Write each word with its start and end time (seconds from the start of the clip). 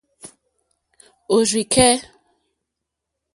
Òrzì 1.35 1.63
kɛ́. 1.73 1.91